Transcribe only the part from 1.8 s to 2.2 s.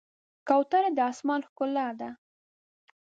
ده.